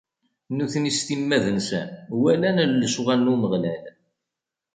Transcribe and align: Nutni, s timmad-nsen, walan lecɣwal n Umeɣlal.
Nutni, 0.55 0.91
s 0.97 0.99
timmad-nsen, 1.07 1.89
walan 2.21 2.57
lecɣwal 2.81 3.19
n 3.21 3.31
Umeɣlal. 3.33 3.83